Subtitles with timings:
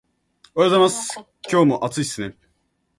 [0.55, 1.13] おはようございます。
[1.51, 2.35] 今日も暑いですね